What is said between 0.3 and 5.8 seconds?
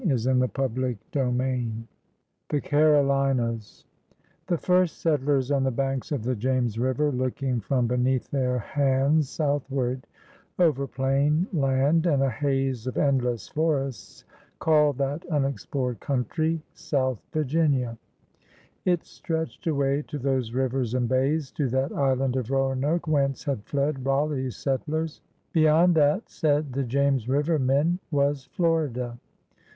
m^ CHAPTER XIV THE CABOUNAS The first settlers on the